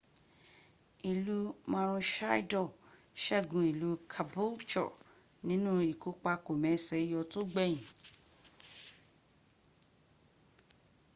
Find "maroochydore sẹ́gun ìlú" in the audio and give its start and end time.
1.71-3.89